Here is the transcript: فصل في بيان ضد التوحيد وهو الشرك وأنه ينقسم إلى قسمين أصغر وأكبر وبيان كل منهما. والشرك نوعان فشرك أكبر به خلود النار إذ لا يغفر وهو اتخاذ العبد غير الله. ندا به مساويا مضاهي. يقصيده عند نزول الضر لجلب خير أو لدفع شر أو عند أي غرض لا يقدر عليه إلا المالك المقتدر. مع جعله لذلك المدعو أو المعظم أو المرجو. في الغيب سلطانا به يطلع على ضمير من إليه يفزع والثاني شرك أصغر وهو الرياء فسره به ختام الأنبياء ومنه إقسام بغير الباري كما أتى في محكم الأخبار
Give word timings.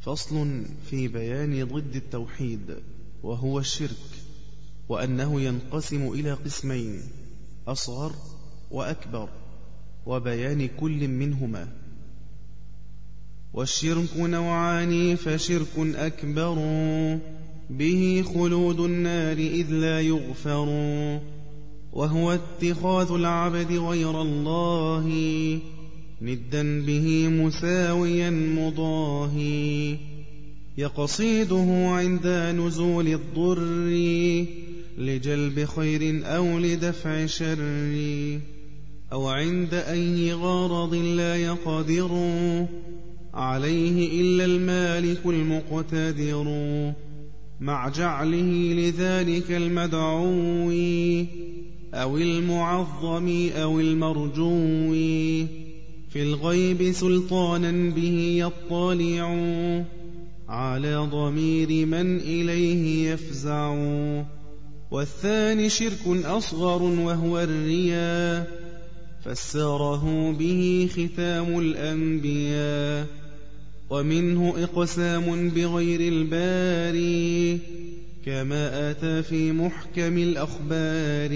فصل 0.00 0.62
في 0.90 1.08
بيان 1.08 1.64
ضد 1.64 1.96
التوحيد 1.96 2.76
وهو 3.22 3.58
الشرك 3.58 4.06
وأنه 4.88 5.40
ينقسم 5.40 6.12
إلى 6.12 6.32
قسمين 6.32 7.02
أصغر 7.68 8.12
وأكبر 8.70 9.28
وبيان 10.06 10.68
كل 10.80 11.08
منهما. 11.08 11.68
والشرك 13.54 14.16
نوعان 14.16 15.16
فشرك 15.16 15.78
أكبر 15.78 16.54
به 17.70 18.24
خلود 18.34 18.80
النار 18.80 19.36
إذ 19.36 19.70
لا 19.70 20.00
يغفر 20.00 20.68
وهو 21.92 22.32
اتخاذ 22.32 23.12
العبد 23.12 23.72
غير 23.72 24.22
الله. 24.22 25.49
ندا 26.30 26.86
به 26.86 27.28
مساويا 27.28 28.30
مضاهي. 28.30 29.96
يقصيده 30.78 31.88
عند 31.88 32.26
نزول 32.26 33.08
الضر 33.08 33.88
لجلب 34.98 35.64
خير 35.64 36.20
أو 36.24 36.58
لدفع 36.58 37.26
شر 37.26 37.58
أو 39.12 39.28
عند 39.28 39.74
أي 39.74 40.32
غرض 40.32 40.94
لا 40.94 41.36
يقدر 41.36 42.10
عليه 43.34 44.20
إلا 44.20 44.44
المالك 44.44 45.26
المقتدر. 45.26 46.46
مع 47.60 47.88
جعله 47.88 48.74
لذلك 48.74 49.50
المدعو 49.50 50.70
أو 51.94 52.16
المعظم 52.16 53.48
أو 53.56 53.80
المرجو. 53.80 54.94
في 56.10 56.22
الغيب 56.22 56.92
سلطانا 56.92 57.90
به 57.90 58.36
يطلع 58.38 59.28
على 60.48 60.96
ضمير 60.96 61.86
من 61.86 62.16
إليه 62.16 63.12
يفزع 63.12 63.74
والثاني 64.90 65.68
شرك 65.68 66.06
أصغر 66.24 66.82
وهو 66.82 67.40
الرياء 67.40 68.46
فسره 69.24 70.32
به 70.38 70.88
ختام 70.92 71.58
الأنبياء 71.58 73.06
ومنه 73.90 74.54
إقسام 74.56 75.48
بغير 75.48 76.00
الباري 76.00 77.58
كما 78.26 78.90
أتى 78.90 79.22
في 79.22 79.52
محكم 79.52 80.18
الأخبار 80.18 81.30